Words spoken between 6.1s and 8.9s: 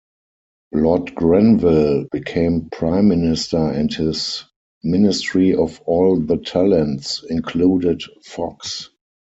the Talents" included Fox.